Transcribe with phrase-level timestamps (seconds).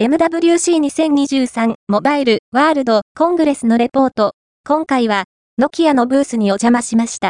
[0.00, 4.34] MWC2023 モバイルワールドコングレスのレポート。
[4.64, 5.24] 今回は、
[5.58, 7.26] ノキアのブースにお邪魔しました。